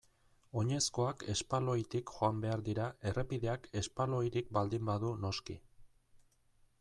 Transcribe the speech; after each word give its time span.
Oinezkoak 0.59 1.25
espaloitik 1.33 2.13
joan 2.15 2.39
behar 2.45 2.63
dira 2.69 2.87
errepideak 3.11 3.69
espaloirik 3.83 4.49
baldin 4.59 4.89
badu 4.93 5.13
noski. 5.27 5.59